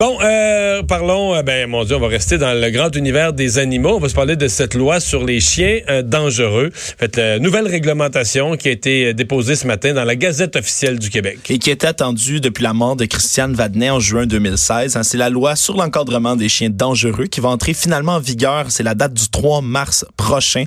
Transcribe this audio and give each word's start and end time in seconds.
Bon, 0.00 0.16
euh, 0.22 0.84
parlons, 0.84 1.34
euh, 1.34 1.42
ben 1.42 1.68
mon 1.68 1.82
Dieu, 1.82 1.96
on 1.96 1.98
va 1.98 2.06
rester 2.06 2.38
dans 2.38 2.54
le 2.54 2.70
grand 2.70 2.94
univers 2.94 3.32
des 3.32 3.58
animaux. 3.58 3.96
On 3.96 3.98
va 3.98 4.08
se 4.08 4.14
parler 4.14 4.36
de 4.36 4.46
cette 4.46 4.74
loi 4.74 5.00
sur 5.00 5.24
les 5.24 5.40
chiens 5.40 5.80
euh, 5.88 6.02
dangereux. 6.02 6.70
En 7.02 7.06
la 7.16 7.40
nouvelle 7.40 7.66
réglementation 7.66 8.56
qui 8.56 8.68
a 8.68 8.70
été 8.70 9.12
déposée 9.12 9.56
ce 9.56 9.66
matin 9.66 9.94
dans 9.94 10.04
la 10.04 10.14
Gazette 10.14 10.54
officielle 10.54 11.00
du 11.00 11.10
Québec. 11.10 11.40
Et 11.48 11.58
qui 11.58 11.72
était 11.72 11.88
attendue 11.88 12.40
depuis 12.40 12.62
la 12.62 12.74
mort 12.74 12.94
de 12.94 13.06
Christiane 13.06 13.54
Vadnet 13.54 13.90
en 13.90 13.98
juin 13.98 14.24
2016. 14.26 14.96
Hein, 14.96 15.02
c'est 15.02 15.18
la 15.18 15.30
loi 15.30 15.56
sur 15.56 15.76
l'encadrement 15.76 16.36
des 16.36 16.48
chiens 16.48 16.70
dangereux 16.70 17.26
qui 17.26 17.40
va 17.40 17.48
entrer 17.48 17.74
finalement 17.74 18.12
en 18.12 18.20
vigueur. 18.20 18.66
C'est 18.68 18.84
la 18.84 18.94
date 18.94 19.14
du 19.14 19.28
3 19.28 19.62
mars 19.62 20.06
prochain 20.16 20.62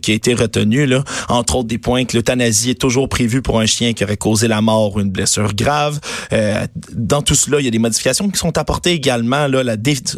qui 0.00 0.12
a 0.12 0.14
été 0.14 0.32
retenue. 0.32 0.86
Là. 0.86 1.02
Entre 1.28 1.56
autres, 1.56 1.66
des 1.66 1.78
points 1.78 2.04
que 2.04 2.16
l'euthanasie 2.16 2.70
est 2.70 2.80
toujours 2.80 3.08
prévue 3.08 3.42
pour 3.42 3.58
un 3.58 3.66
chien 3.66 3.94
qui 3.94 4.04
aurait 4.04 4.16
causé 4.16 4.46
la 4.46 4.60
mort 4.60 4.94
ou 4.94 5.00
une 5.00 5.10
blessure 5.10 5.54
grave. 5.54 5.98
dans 6.92 7.22
tout 7.22 7.34
cela, 7.34 7.58
il 7.58 7.64
y 7.64 7.68
a 7.68 7.72
des 7.72 7.80
modifications 7.80 8.30
qui 8.30 8.38
sont 8.38 8.56
apportées 8.56 8.75
également 8.84 9.46
là, 9.46 9.62
la 9.62 9.76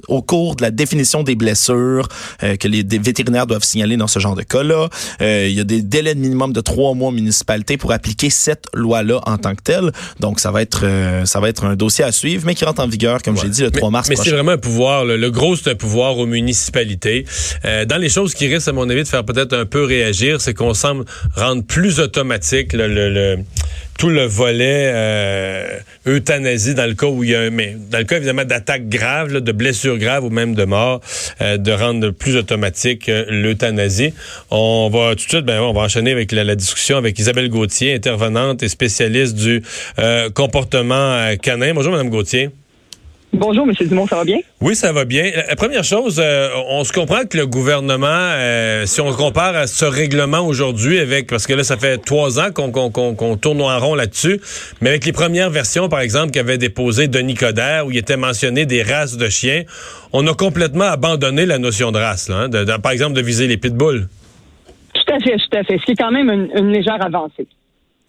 au 0.09 0.23
cours 0.23 0.57
de 0.57 0.63
la 0.63 0.71
définition 0.71 1.23
des 1.23 1.35
blessures 1.35 2.09
euh, 2.43 2.57
que 2.57 2.69
les 2.69 2.83
vétérinaires 2.83 3.47
doivent 3.47 3.65
signaler 3.65 3.97
dans 3.97 4.07
ce 4.07 4.19
genre 4.19 4.35
de 4.35 4.43
cas-là. 4.43 4.89
Euh, 5.21 5.47
il 5.49 5.55
y 5.55 5.61
a 5.61 5.65
des 5.65 5.83
délais 5.83 6.15
de 6.15 6.21
minimum 6.21 6.53
de 6.53 6.61
trois 6.61 6.95
mois 6.95 7.09
en 7.09 7.13
municipalité 7.13 7.77
pour 7.77 7.93
appliquer 7.93 8.31
cette 8.31 8.67
loi-là 8.75 9.21
en 9.27 9.39
tant 9.39 9.55
que 9.55 9.63
telle. 9.63 9.93
Donc, 10.21 10.41
ça 10.41 10.51
va 10.51 10.63
être 10.63 10.85
euh, 10.85 11.25
ça 11.25 11.41
va 11.41 11.49
être 11.49 11.65
un 11.65 11.77
dossier 11.77 12.05
à 12.05 12.13
suivre, 12.13 12.45
mais 12.47 12.55
qui 12.55 12.65
rentre 12.65 12.83
en 12.83 12.89
vigueur, 12.89 13.23
comme 13.23 13.39
j'ai 13.39 13.49
dit, 13.49 13.63
le 13.63 13.71
3 13.71 13.91
mars 13.91 14.09
Mais 14.09 14.17
c'est 14.17 14.31
vraiment 14.31 14.53
un 14.53 14.59
pouvoir. 14.59 15.05
Le, 15.05 15.31
gros, 15.31 15.57
c'est 15.57 15.71
un 15.71 15.75
pouvoir 15.75 16.19
aux 16.19 16.27
municipalités. 16.27 17.25
dans 17.65 18.01
les 18.01 18.09
choses 18.09 18.35
qui 18.35 18.47
risquent, 18.47 18.69
à 18.69 18.73
mon 18.73 18.89
avis, 18.89 19.03
de 19.03 19.09
faire 19.09 19.25
peut-être 19.25 19.55
un 19.55 19.67
peu 19.67 19.85
réagir, 19.85 20.41
c'est 20.41 20.55
qu'on 20.55 20.75
semble 20.75 21.05
rendre 21.37 21.63
plus 21.65 22.01
automatique 22.01 22.73
le, 22.73 22.89
le 22.89 23.39
tout 23.99 24.09
le 24.09 24.25
volet 24.25 24.93
euh, 24.95 25.81
euthanasie 26.07 26.75
dans 26.75 26.87
le 26.87 26.95
cas 26.95 27.09
où 27.09 27.25
il 27.25 27.31
y 27.31 27.35
a 27.35 27.51
mais 27.51 27.77
dans 27.91 27.99
le 27.99 28.05
cas 28.05 28.17
évidemment 28.17 28.45
d'attaques 28.45 28.89
graves, 28.89 29.33
de 29.33 29.53
blessures 29.53 29.99
graves 29.99 30.25
ou 30.25 30.31
même 30.31 30.55
de 30.55 30.65
mort, 30.65 31.01
euh, 31.41 31.57
de 31.59 31.73
rendre 31.73 32.11
plus 32.11 32.37
automatique 32.37 33.09
euh, 33.09 33.25
l'euthanasie. 33.29 34.15
On 34.51 34.89
va 34.89 35.11
tout 35.11 35.25
de 35.25 35.31
suite, 35.31 35.45
ben, 35.45 35.61
on 35.61 35.73
va 35.73 35.83
enchaîner 35.83 36.13
avec 36.13 36.31
la, 36.31 36.55
discussion 36.55 36.97
avec 36.97 37.19
Isabelle 37.19 37.51
Gauthier, 37.51 37.95
intervenante 37.95 38.63
et 38.63 38.69
spécialiste 38.69 39.35
du 39.35 39.63
comportement 40.35 41.35
canin. 41.43 41.75
Bonjour, 41.75 41.93
Madame 41.93 42.11
Gauthier. 42.11 42.51
Bonjour, 43.33 43.69
M. 43.69 43.75
Dumont, 43.87 44.07
ça 44.07 44.17
va 44.17 44.25
bien? 44.25 44.39
Oui, 44.63 44.75
ça 44.75 44.91
va 44.93 45.05
bien. 45.05 45.31
La 45.49 45.55
première 45.55 45.85
chose, 45.85 46.19
euh, 46.19 46.49
on 46.69 46.83
se 46.83 46.93
comprend 46.95 47.25
que 47.25 47.37
le 47.37 47.47
gouvernement, 47.47 48.07
euh, 48.09 48.87
si 48.87 49.03
on 49.03 49.13
compare 49.13 49.55
à 49.55 49.67
ce 49.67 49.85
règlement 49.85 50.41
aujourd'hui 50.41 50.99
avec, 50.99 51.29
parce 51.29 51.47
que 51.47 51.53
là, 51.53 51.63
ça 51.63 51.77
fait 51.77 51.99
trois 51.99 52.41
ans 52.41 52.51
qu'on 52.53 53.37
tourne 53.37 53.61
en 53.61 53.79
rond 53.79 53.95
là-dessus, 53.95 54.41
mais 54.81 54.89
avec 54.89 55.05
les 55.05 55.13
premières 55.13 55.51
versions, 55.51 55.91
par 55.91 56.01
exemple, 56.01 56.31
qu'avait 56.31 56.57
déposé 56.57 57.07
Denis 57.07 57.35
Coderre, 57.35 57.87
où 57.87 57.91
il 57.91 57.99
était 57.99 58.17
mentionné 58.17 58.65
des 58.65 58.83
races 58.83 59.19
de 59.19 59.29
chiens, 59.29 59.63
on 60.15 60.27
a 60.27 60.33
complètement 60.33 60.87
abandonné 60.87 61.45
la 61.45 61.59
notion 61.59 61.93
de 61.93 61.99
race, 61.99 62.31
là, 62.31 62.49
hein, 62.51 62.79
par 62.83 62.93
exemple, 62.93 63.13
de 63.13 63.21
viser 63.23 63.47
les 63.47 63.59
pitbulls. 63.59 64.09
Tout 64.95 65.13
à 65.15 65.19
fait, 65.21 65.37
tout 65.37 65.57
à 65.57 65.65
fait. 65.65 65.79
Ce 65.79 65.85
qui 65.85 65.93
est 65.93 65.97
quand 65.97 66.11
même 66.11 66.31
une 66.31 66.73
légère 66.73 67.05
avancée. 67.05 67.47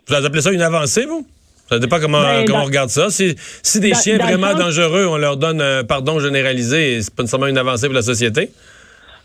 Vous 0.07 0.15
appelez 0.15 0.41
ça 0.41 0.51
une 0.51 0.61
avancée, 0.61 1.05
vous? 1.05 1.27
Ça 1.69 1.77
dépend 1.77 1.99
comment, 1.99 2.21
ben, 2.21 2.45
comment 2.45 2.63
on 2.63 2.65
regarde 2.65 2.89
ça. 2.89 3.11
Si, 3.11 3.35
si 3.61 3.79
des 3.79 3.93
chiens 3.93 4.17
vraiment 4.17 4.55
dangereux, 4.55 5.05
on 5.07 5.17
leur 5.17 5.37
donne 5.37 5.61
un 5.61 5.83
pardon 5.83 6.19
généralisé, 6.19 7.01
c'est 7.01 7.13
pas 7.13 7.23
nécessairement 7.23 7.47
une 7.47 7.59
avancée 7.59 7.85
pour 7.85 7.95
la 7.95 8.01
société? 8.01 8.49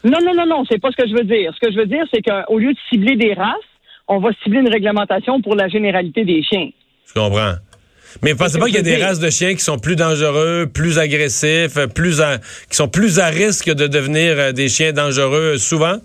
Non, 0.04 0.18
non, 0.22 0.34
non, 0.34 0.46
non, 0.46 0.64
c'est 0.70 0.78
pas 0.78 0.90
ce 0.90 1.02
que 1.02 1.08
je 1.08 1.14
veux 1.14 1.24
dire. 1.24 1.52
Ce 1.54 1.66
que 1.66 1.72
je 1.72 1.78
veux 1.78 1.86
dire, 1.86 2.04
c'est 2.12 2.20
qu'au 2.20 2.58
lieu 2.58 2.74
de 2.74 2.78
cibler 2.90 3.16
des 3.16 3.32
races, 3.32 3.56
on 4.06 4.18
va 4.18 4.28
cibler 4.42 4.60
une 4.60 4.68
réglementation 4.68 5.40
pour 5.40 5.54
la 5.54 5.68
généralité 5.68 6.26
des 6.26 6.42
chiens. 6.42 6.68
Je 7.06 7.14
comprends. 7.14 7.54
Mais 8.22 8.32
vous 8.32 8.38
pensez 8.38 8.58
pas 8.58 8.66
qu'il 8.66 8.74
y 8.74 8.78
a 8.78 8.82
des 8.82 9.02
races 9.02 9.18
de 9.18 9.30
chiens 9.30 9.54
qui 9.54 9.62
sont 9.62 9.78
plus 9.78 9.96
dangereux, 9.96 10.68
plus 10.72 10.98
agressifs, 10.98 11.78
plus 11.94 12.20
qui 12.70 12.76
sont 12.76 12.88
plus 12.88 13.18
à 13.18 13.26
risque 13.26 13.72
de 13.72 13.86
devenir 13.86 14.38
euh, 14.38 14.52
des 14.52 14.68
chiens 14.68 14.92
dangereux 14.92 15.56
souvent? 15.56 15.96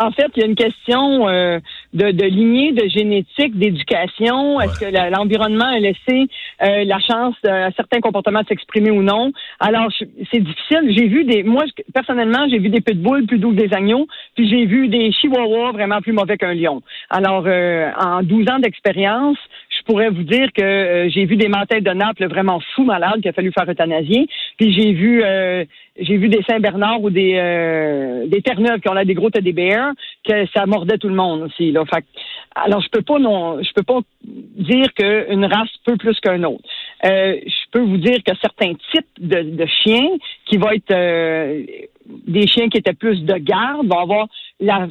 En 0.00 0.12
fait, 0.12 0.30
il 0.34 0.40
y 0.40 0.42
a 0.44 0.46
une 0.46 0.54
question 0.54 1.28
euh, 1.28 1.60
de, 1.92 2.10
de, 2.10 2.24
lignée, 2.24 2.72
de 2.72 2.88
génétique, 2.88 3.58
d'éducation. 3.58 4.58
Est-ce 4.58 4.80
que 4.80 5.14
l'environnement 5.14 5.66
a 5.66 5.78
laissé 5.78 6.26
euh, 6.62 6.84
la 6.84 6.98
chance 7.00 7.34
à 7.46 7.70
certains 7.72 8.00
comportements 8.00 8.40
de 8.40 8.46
s'exprimer 8.46 8.90
ou 8.90 9.02
non? 9.02 9.30
Alors, 9.58 9.88
c'est 10.32 10.40
difficile. 10.40 10.94
J'ai 10.96 11.06
vu 11.06 11.24
des... 11.24 11.42
Moi, 11.42 11.64
personnellement, 11.92 12.48
j'ai 12.48 12.58
vu 12.58 12.70
des 12.70 12.80
pitbulls 12.80 13.26
plus 13.26 13.38
doux 13.38 13.50
que 13.50 13.56
des 13.56 13.74
agneaux, 13.74 14.06
puis 14.36 14.48
j'ai 14.48 14.64
vu 14.64 14.88
des 14.88 15.12
chihuahuas 15.12 15.72
vraiment 15.72 16.00
plus 16.00 16.14
mauvais 16.14 16.38
qu'un 16.38 16.54
lion. 16.54 16.80
Alors, 17.10 17.44
euh, 17.46 17.90
en 18.00 18.22
12 18.22 18.48
ans 18.48 18.58
d'expérience, 18.58 19.36
je 19.80 19.84
pourrais 19.84 20.10
vous 20.10 20.22
dire 20.22 20.52
que 20.52 20.62
euh, 20.62 21.08
j'ai 21.10 21.24
vu 21.24 21.36
des 21.36 21.48
mantelles 21.48 21.82
de 21.82 21.90
Naples 21.90 22.26
vraiment 22.26 22.60
fous 22.74 22.84
malades 22.84 23.20
qu'il 23.20 23.28
a 23.28 23.32
fallu 23.32 23.52
faire 23.52 23.68
euthanasier. 23.68 24.28
Puis 24.58 24.72
j'ai 24.72 24.92
vu 24.92 25.22
euh, 25.24 25.64
j'ai 25.98 26.16
vu 26.16 26.28
des 26.28 26.42
Saint-Bernard 26.48 27.02
ou 27.02 27.10
des 27.10 27.34
euh, 27.36 28.26
Terre-Neuve 28.44 28.80
qui 28.80 28.88
ont 28.88 28.94
là 28.94 29.04
des 29.04 29.14
gros 29.14 29.30
TDBR 29.30 29.92
que 30.28 30.46
ça 30.54 30.66
mordait 30.66 30.98
tout 30.98 31.08
le 31.08 31.14
monde 31.14 31.42
aussi. 31.42 31.74
Alors 32.54 32.80
je 32.80 32.88
peux 32.88 33.02
pas 33.02 33.18
non 33.18 33.62
je 33.62 33.72
peux 33.74 33.82
pas 33.82 34.00
dire 34.24 34.92
qu'une 34.94 35.44
race 35.44 35.70
peut 35.84 35.96
plus 35.96 36.18
qu'un 36.20 36.42
autre. 36.44 36.64
je 37.02 37.70
peux 37.70 37.80
vous 37.80 37.98
dire 37.98 38.18
que 38.24 38.32
certains 38.40 38.74
types 38.92 39.06
de, 39.18 39.42
de 39.42 39.66
chiens 39.66 40.08
qui 40.46 40.56
vont 40.56 40.70
être 40.70 40.94
des 42.26 42.46
chiens 42.46 42.68
qui 42.68 42.78
étaient 42.78 42.92
plus 42.92 43.22
de 43.22 43.34
garde 43.34 43.86
vont 43.86 43.98
avoir 43.98 44.26
la 44.58 44.88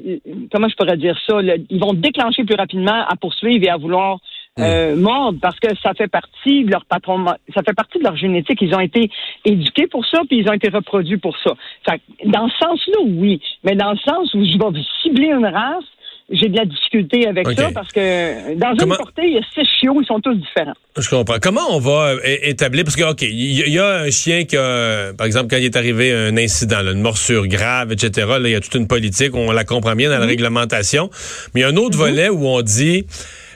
comment 0.51 0.67
je 0.67 0.75
pourrais 0.75 0.97
dire 0.97 1.17
ça, 1.27 1.41
ils 1.41 1.79
vont 1.79 1.93
déclencher 1.93 2.43
plus 2.43 2.55
rapidement 2.55 3.05
à 3.07 3.15
poursuivre 3.15 3.63
et 3.65 3.69
à 3.69 3.77
vouloir 3.77 4.19
euh, 4.59 4.95
mordre 4.95 5.39
parce 5.41 5.59
que 5.59 5.67
ça 5.81 5.93
fait 5.93 6.07
partie 6.07 6.65
de 6.65 6.71
leur 6.71 6.85
patron, 6.85 7.25
ça 7.53 7.61
fait 7.65 7.73
partie 7.73 7.99
de 7.99 8.03
leur 8.03 8.15
génétique. 8.15 8.61
Ils 8.61 8.73
ont 8.75 8.79
été 8.79 9.09
éduqués 9.45 9.87
pour 9.87 10.05
ça, 10.05 10.21
puis 10.27 10.39
ils 10.39 10.49
ont 10.49 10.53
été 10.53 10.69
reproduits 10.69 11.17
pour 11.17 11.37
ça. 11.43 11.53
Fait, 11.89 12.01
dans 12.25 12.49
ce 12.49 12.57
sens-là, 12.57 13.03
oui, 13.07 13.41
mais 13.63 13.75
dans 13.75 13.91
le 13.91 13.97
sens 13.97 14.33
où 14.33 14.43
je 14.43 14.57
vais 14.57 14.81
cibler 15.01 15.27
une 15.27 15.45
race, 15.45 15.85
j'ai 16.31 16.47
de 16.47 16.57
la 16.57 16.65
difficulté 16.65 17.27
avec 17.27 17.49
ça 17.51 17.69
parce 17.73 17.91
que 17.91 18.53
dans 18.55 18.73
une 18.73 18.95
portée, 18.95 19.23
il 19.25 19.33
y 19.33 19.37
a 19.37 19.41
six 19.53 19.67
chiots, 19.79 19.99
ils 19.99 20.05
sont 20.05 20.19
tous 20.19 20.35
différents. 20.35 20.75
Je 20.97 21.09
comprends. 21.09 21.37
Comment 21.41 21.71
on 21.71 21.79
va 21.79 22.15
établir 22.43 22.83
parce 22.83 22.95
que 22.95 23.09
ok, 23.09 23.21
il 23.23 23.69
y, 23.69 23.79
a 23.79 24.01
un 24.01 24.11
chien 24.11 24.45
qui 24.45 24.55
a, 24.55 25.13
par 25.17 25.25
exemple, 25.25 25.47
quand 25.49 25.57
il 25.57 25.65
est 25.65 25.75
arrivé 25.75 26.13
un 26.13 26.37
incident, 26.37 26.81
une 26.81 27.01
morsure 27.01 27.47
grave, 27.47 27.91
etc. 27.91 28.27
Là, 28.27 28.47
il 28.47 28.51
y 28.51 28.55
a 28.55 28.61
toute 28.61 28.75
une 28.75 28.87
politique, 28.87 29.33
on 29.33 29.51
la 29.51 29.63
comprend 29.63 29.95
bien 29.95 30.09
dans 30.09 30.19
la 30.19 30.25
réglementation, 30.25 31.09
mais 31.53 31.61
il 31.61 31.63
y 31.63 31.65
a 31.65 31.69
un 31.69 31.77
autre 31.77 31.97
mhm. 31.97 32.03
volet 32.03 32.29
où 32.29 32.45
on 32.45 32.61
dit 32.61 33.05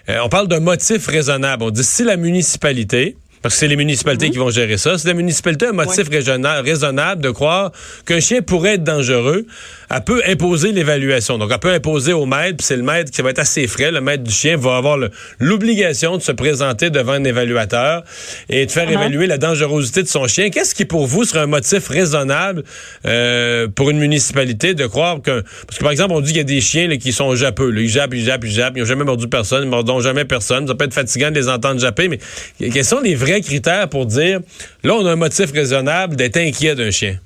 euh, 0.09 0.19
on 0.23 0.29
parle 0.29 0.47
d'un 0.47 0.59
motif 0.59 1.07
raisonnable. 1.07 1.63
On 1.63 1.69
dit 1.69 1.83
si 1.83 2.03
la 2.03 2.17
municipalité 2.17 3.17
parce 3.43 3.55
que 3.55 3.59
c'est 3.59 3.67
les 3.67 3.75
municipalités 3.75 4.31
qui 4.31 4.37
vont 4.37 4.49
gérer 4.49 4.77
ça. 4.77 4.97
C'est 4.97 5.09
la 5.09 5.13
municipalité 5.13 5.67
un 5.67 5.73
motif 5.73 6.07
raisonnable 6.09 7.21
de 7.21 7.29
croire 7.29 7.71
qu'un 8.05 8.21
chien 8.21 8.41
pourrait 8.41 8.75
être 8.75 8.83
dangereux. 8.83 9.45
Elle 9.89 10.03
peut 10.03 10.23
imposer 10.25 10.71
l'évaluation. 10.71 11.37
Donc, 11.37 11.51
elle 11.51 11.59
peut 11.59 11.73
imposer 11.73 12.13
au 12.13 12.25
maître, 12.25 12.57
puis 12.57 12.65
c'est 12.65 12.77
le 12.77 12.83
maître 12.83 13.11
qui 13.11 13.21
va 13.21 13.31
être 13.31 13.39
assez 13.39 13.67
frais. 13.67 13.91
Le 13.91 13.99
maître 13.99 14.23
du 14.23 14.31
chien 14.31 14.55
va 14.55 14.77
avoir 14.77 14.97
l'obligation 15.39 16.15
de 16.17 16.21
se 16.21 16.31
présenter 16.31 16.89
devant 16.89 17.11
un 17.11 17.23
évaluateur 17.25 18.03
et 18.47 18.65
de 18.65 18.71
faire 18.71 18.87
uh-huh. 18.87 18.93
évaluer 18.93 19.27
la 19.27 19.37
dangerosité 19.37 20.03
de 20.03 20.07
son 20.07 20.25
chien. 20.25 20.49
Qu'est-ce 20.49 20.73
qui, 20.73 20.85
pour 20.85 21.05
vous, 21.05 21.25
serait 21.25 21.41
un 21.41 21.47
motif 21.47 21.89
raisonnable 21.89 22.63
euh, 23.05 23.67
pour 23.67 23.89
une 23.89 23.99
municipalité 23.99 24.73
de 24.73 24.87
croire 24.87 25.21
que... 25.21 25.43
Parce 25.67 25.79
que, 25.79 25.83
par 25.83 25.91
exemple, 25.91 26.13
on 26.13 26.21
dit 26.21 26.29
qu'il 26.29 26.37
y 26.37 26.41
a 26.41 26.45
des 26.45 26.61
chiens 26.61 26.87
là, 26.87 26.95
qui 26.95 27.11
sont 27.11 27.35
jappeux. 27.35 27.71
Là. 27.71 27.81
Ils 27.81 27.89
jappent, 27.89 28.13
ils 28.13 28.23
jappent, 28.23 28.45
ils 28.45 28.51
jappent. 28.51 28.77
Ils 28.77 28.79
n'ont 28.79 28.85
jamais 28.85 29.03
mordu 29.03 29.27
personne. 29.27 29.63
Ils 29.63 29.69
mordront 29.69 29.99
jamais 29.99 30.23
personne. 30.23 30.65
Ça 30.65 30.75
peut 30.75 30.85
être 30.85 30.93
fatigant 30.93 31.29
de 31.29 31.35
les 31.35 31.49
entendre 31.49 31.81
japper, 31.81 32.07
mais 32.07 32.19
quels 32.57 32.85
sont 32.85 33.01
les 33.01 33.15
vrais 33.15 33.32
critères 33.39 33.89
pour 33.89 34.05
dire, 34.05 34.39
là, 34.83 34.93
on 34.95 35.05
a 35.05 35.11
un 35.11 35.15
motif 35.15 35.51
raisonnable 35.51 36.15
d'être 36.15 36.37
inquiet 36.37 36.75
d'un 36.75 36.91
chien? 36.91 37.17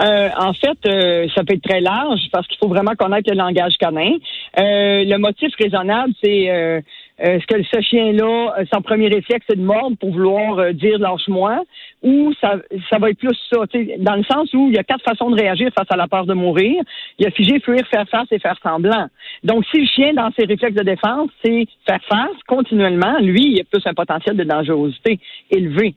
Euh, 0.00 0.28
en 0.38 0.52
fait, 0.54 0.78
euh, 0.86 1.28
ça 1.34 1.44
peut 1.44 1.54
être 1.54 1.62
très 1.62 1.80
large 1.80 2.20
parce 2.32 2.46
qu'il 2.46 2.56
faut 2.58 2.68
vraiment 2.68 2.94
connaître 2.94 3.30
le 3.30 3.36
langage 3.36 3.74
canin. 3.78 4.12
Euh, 4.58 5.04
le 5.04 5.16
motif 5.18 5.52
raisonnable, 5.58 6.12
c'est 6.22 6.82
est-ce 7.18 7.46
que 7.46 7.62
ce 7.62 7.80
chien-là, 7.80 8.64
son 8.72 8.82
premier 8.82 9.08
réflexe, 9.08 9.44
c'est 9.48 9.56
de 9.56 9.64
mordre 9.64 9.96
pour 9.96 10.10
vouloir 10.10 10.72
dire 10.74 10.98
lâche-moi, 10.98 11.62
ou 12.02 12.32
ça, 12.40 12.56
ça 12.90 12.98
va 12.98 13.10
être 13.10 13.18
plus 13.18 13.36
ça, 13.52 13.60
dans 13.98 14.16
le 14.16 14.24
sens 14.24 14.52
où 14.54 14.68
il 14.68 14.74
y 14.74 14.78
a 14.78 14.82
quatre 14.82 15.04
façons 15.04 15.30
de 15.30 15.40
réagir 15.40 15.70
face 15.76 15.86
à 15.90 15.96
la 15.96 16.08
peur 16.08 16.26
de 16.26 16.34
mourir. 16.34 16.82
Il 17.18 17.24
y 17.24 17.28
a 17.28 17.30
figer, 17.30 17.60
fuir, 17.60 17.86
faire 17.88 18.08
face 18.08 18.26
et 18.30 18.38
faire 18.38 18.58
semblant. 18.62 19.06
Donc, 19.44 19.64
si 19.72 19.80
le 19.80 19.86
chien, 19.86 20.14
dans 20.14 20.30
ses 20.38 20.46
réflexes 20.46 20.76
de 20.76 20.82
défense, 20.82 21.30
c'est 21.44 21.66
faire 21.86 22.02
face 22.08 22.36
continuellement, 22.46 23.18
lui, 23.20 23.52
il 23.52 23.60
a 23.60 23.64
plus 23.64 23.86
un 23.86 23.94
potentiel 23.94 24.36
de 24.36 24.44
dangerosité 24.44 25.20
élevé. 25.50 25.94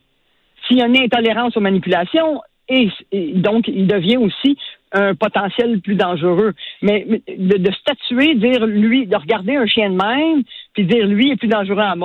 S'il 0.68 0.78
y 0.78 0.82
a 0.82 0.88
une 0.88 0.98
intolérance 0.98 1.56
aux 1.58 1.62
manipulations, 1.62 2.42
et, 2.68 2.90
donc 3.36 3.68
il 3.68 3.88
devient 3.88 4.18
aussi 4.18 4.58
un 4.96 5.14
potentiel 5.14 5.82
plus 5.82 5.96
dangereux. 5.96 6.54
Mais 6.82 7.06
de, 7.28 7.72
statuer, 7.72 8.36
dire 8.36 8.66
lui, 8.66 9.06
de 9.06 9.16
regarder 9.16 9.56
un 9.56 9.68
chien 9.68 9.90
de 9.90 9.96
même, 9.96 10.44
puis 10.74 10.86
dire 10.86 11.06
lui 11.06 11.32
est 11.32 11.36
plus 11.36 11.48
dangereux 11.48 11.80
à 11.80 11.96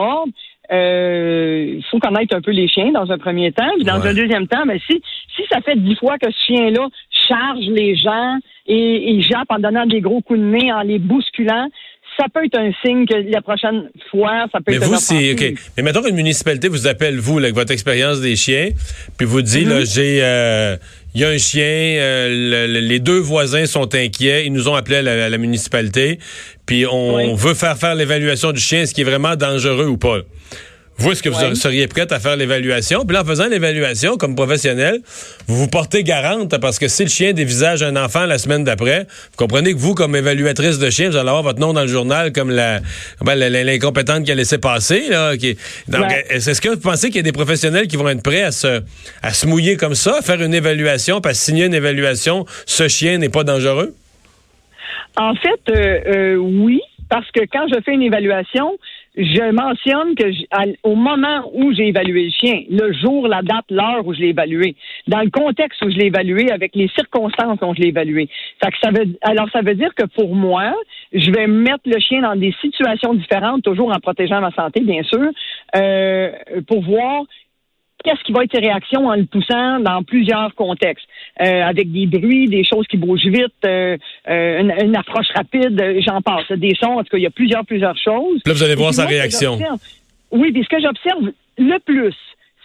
euh, 0.73 1.75
il 1.79 1.85
faut 1.91 1.99
connaître 1.99 2.37
un 2.37 2.41
peu 2.41 2.53
les 2.53 2.69
chiens 2.69 2.93
dans 2.93 3.11
un 3.11 3.19
premier 3.19 3.51
temps. 3.53 3.71
Puis 3.75 3.85
dans 3.85 4.01
un 4.07 4.15
deuxième 4.15 4.47
temps, 4.47 4.65
mais 4.67 4.81
si, 4.89 5.03
si 5.35 5.43
ça 5.51 5.61
fait 5.61 5.77
dix 5.77 5.97
fois 5.97 6.17
que 6.19 6.31
ce 6.31 6.39
chien-là 6.47 6.89
charge 7.29 7.65
les 7.67 7.97
gens 7.97 8.39
et, 8.67 9.17
et 9.17 9.23
jappe 9.23 9.51
en 9.51 9.59
donnant 9.59 9.87
des 9.87 10.01
gros 10.01 10.21
coups 10.21 10.39
de 10.39 10.45
nez, 10.45 10.73
en 10.73 10.83
les 10.83 11.01
bousculant, 11.01 11.69
ça 12.19 12.27
peut 12.33 12.45
être 12.45 12.59
un 12.59 12.71
signe 12.85 13.07
que 13.07 13.15
la 13.15 13.41
prochaine 13.41 13.89
fois, 14.11 14.47
ça 14.53 14.59
peut 14.59 14.73
mais 14.73 14.77
être 14.77 14.85
vous, 14.85 14.97
c'est 14.97 15.33
OK. 15.33 15.55
Mais 15.77 15.83
mettons 15.83 16.03
qu'une 16.03 16.17
municipalité 16.17 16.69
vous 16.69 16.87
appelle, 16.87 17.19
vous, 17.19 17.39
avec 17.39 17.55
votre 17.55 17.73
expérience 17.73 18.21
des 18.21 18.37
chiens, 18.37 18.69
puis 19.17 19.27
vous 19.27 19.43
dit, 19.43 19.65
là, 19.65 19.81
mm-hmm. 19.81 19.95
j'ai... 19.95 20.23
Euh, 20.23 20.77
il 21.15 21.21
y 21.21 21.25
a 21.25 21.29
un 21.29 21.39
chien, 21.39 21.62
euh, 21.65 22.67
les 22.67 22.99
deux 22.99 23.19
voisins 23.19 23.67
sont 23.67 23.95
inquiets, 23.95 24.47
ils 24.47 24.53
nous 24.53 24.69
ont 24.69 24.75
appelé 24.75 24.97
à 24.97 25.29
la, 25.29 25.39
municipalité, 25.39 26.19
puis 26.67 26.87
on 26.87 27.35
veut 27.35 27.55
faire 27.55 27.77
faire 27.77 27.95
l'évaluation 27.95 28.53
du 28.53 28.61
chien, 28.61 28.83
est-ce 28.83 28.95
qui 28.95 29.01
est 29.01 29.05
vraiment 29.05 29.37
dangereux 29.37 29.87
ou 29.87 29.97
pas. 29.97 30.21
Vous, 31.00 31.12
est-ce 31.12 31.23
que 31.23 31.31
vous 31.31 31.55
seriez 31.55 31.88
prête 31.88 32.12
à 32.12 32.20
faire 32.20 32.37
l'évaluation? 32.37 33.06
Puis 33.06 33.14
là, 33.14 33.23
en 33.23 33.25
faisant 33.25 33.49
l'évaluation 33.49 34.19
comme 34.19 34.35
professionnel, 34.35 35.00
vous 35.47 35.56
vous 35.56 35.67
portez 35.67 36.05
garante 36.05 36.58
parce 36.58 36.79
que 36.79 36.88
si 36.88 37.05
le 37.05 37.08
chien 37.08 37.32
dévisage 37.32 37.82
un 37.82 37.97
enfant 37.97 38.26
la 38.26 38.37
semaine 38.37 38.64
d'après, 38.64 39.06
vous 39.08 39.37
comprenez 39.38 39.73
que 39.73 39.79
vous, 39.79 39.94
comme 39.94 40.14
évaluatrice 40.14 40.79
de 40.79 40.91
chien, 40.91 41.08
vous 41.08 41.17
allez 41.17 41.31
avoir 41.31 41.43
votre 41.43 41.58
nom 41.58 41.73
dans 41.73 41.81
le 41.81 41.88
journal 41.88 42.32
comme 42.32 42.50
la 42.50 42.81
l'incompétente 43.25 44.25
qui 44.25 44.32
a 44.32 44.35
laissé 44.35 44.58
passer. 44.58 45.08
Là, 45.08 45.32
Donc, 45.88 46.05
est-ce 46.29 46.61
que 46.61 46.69
vous 46.69 46.81
pensez 46.81 47.06
qu'il 47.06 47.17
y 47.17 47.20
a 47.20 47.23
des 47.23 47.32
professionnels 47.32 47.87
qui 47.87 47.96
vont 47.96 48.08
être 48.11 48.23
prêts 48.23 48.43
à 48.43 48.53
se, 48.53 48.82
à 49.23 49.32
se 49.32 49.46
mouiller 49.46 49.79
comme 49.79 49.94
ça, 49.94 50.19
à 50.19 50.23
faire 50.23 50.43
une 50.43 50.53
évaluation, 50.53 51.19
à 51.20 51.32
signer 51.32 51.64
une 51.64 51.75
évaluation, 51.75 52.44
ce 52.67 52.88
chien 52.88 53.17
n'est 53.17 53.31
pas 53.31 53.44
dangereux? 53.44 53.94
En 55.17 55.35
fait, 55.35 55.61
euh, 55.70 56.00
euh, 56.06 56.37
oui, 56.37 56.81
parce 57.08 57.31
que 57.31 57.41
quand 57.50 57.67
je 57.73 57.81
fais 57.85 57.93
une 57.93 58.03
évaluation, 58.03 58.79
je 59.22 59.52
mentionne 59.52 60.14
que 60.14 60.25
au 60.82 60.94
moment 60.94 61.50
où 61.52 61.72
j'ai 61.75 61.88
évalué 61.88 62.25
le 62.25 62.31
chien, 62.31 62.62
le 62.70 62.93
jour, 62.93 63.28
la 63.28 63.43
date, 63.43 63.67
l'heure 63.70 64.06
où 64.06 64.14
je 64.14 64.20
l'ai 64.20 64.28
évalué, 64.28 64.76
dans 65.08 65.20
le 65.20 65.31
contexte 65.31 65.82
où 65.82 65.90
je 65.90 65.96
l'ai 65.96 66.06
évalué, 66.06 66.50
avec 66.50 66.75
les 66.75 66.88
circonstances 66.88 67.58
dont 67.61 67.75
je 67.75 67.82
l'ai 67.82 67.88
évalué. 67.88 68.28
que 68.62 68.78
ça 68.82 68.90
veut, 68.90 69.06
alors 69.22 69.50
ça 69.50 69.61
veut 69.61 69.75
dire 69.75 69.94
que 69.94 70.06
pour 70.06 70.34
moi, 70.34 70.75
je 71.12 71.31
vais 71.31 71.46
mettre 71.46 71.84
le 71.84 71.99
chien 72.00 72.22
dans 72.22 72.37
des 72.37 72.55
situations 72.61 73.12
différentes, 73.14 73.62
toujours 73.62 73.90
en 73.94 74.00
protégeant 74.00 74.40
ma 74.40 74.52
santé, 74.52 74.81
bien 74.81 75.02
sûr, 75.02 75.31
euh, 75.76 76.31
pour 76.67 76.82
voir 76.82 77.25
qu'est-ce 78.05 78.23
qui 78.25 78.32
va 78.32 78.44
être 78.44 78.52
ses 78.52 78.61
réactions 78.61 79.06
en 79.06 79.14
le 79.14 79.25
poussant 79.25 79.81
dans 79.81 80.02
plusieurs 80.02 80.55
contextes, 80.55 81.06
euh, 81.41 81.62
avec 81.62 81.91
des 81.93 82.06
bruits, 82.06 82.49
des 82.49 82.64
choses 82.64 82.87
qui 82.87 82.97
bougent 82.97 83.26
vite, 83.26 83.55
euh, 83.64 83.97
euh 84.29 84.61
une, 84.61 84.97
approche 84.97 85.29
rapide, 85.35 86.00
j'en 86.06 86.20
passe, 86.20 86.50
des 86.52 86.75
sons, 86.75 86.99
en 86.99 87.02
tout 87.02 87.11
cas, 87.11 87.19
il 87.19 87.23
y 87.23 87.26
a 87.26 87.31
plusieurs, 87.31 87.64
plusieurs 87.64 87.97
choses. 87.97 88.41
Là, 88.44 88.52
vous 88.52 88.62
allez 88.62 88.75
voir 88.75 88.93
sa 88.93 89.06
réaction. 89.06 89.58
Oui, 90.31 90.52
puis 90.52 90.62
ce 90.62 90.69
que 90.69 90.81
j'observe 90.81 91.32
le 91.58 91.79
plus, 91.81 92.14